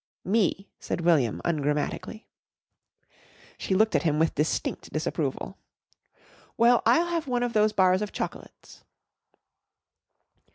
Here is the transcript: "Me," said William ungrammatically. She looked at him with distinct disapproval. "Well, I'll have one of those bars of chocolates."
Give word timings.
"Me," 0.25 0.67
said 0.79 1.01
William 1.01 1.39
ungrammatically. 1.45 2.25
She 3.59 3.75
looked 3.75 3.95
at 3.95 4.01
him 4.01 4.17
with 4.17 4.33
distinct 4.33 4.91
disapproval. 4.91 5.59
"Well, 6.57 6.81
I'll 6.87 7.05
have 7.09 7.27
one 7.27 7.43
of 7.43 7.53
those 7.53 7.71
bars 7.71 8.01
of 8.01 8.11
chocolates." 8.11 8.83